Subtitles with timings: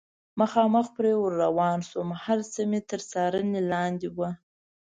[0.41, 4.17] مخامخ پرې ور روان شوم، هر څه مې تر څارنې لاندې و.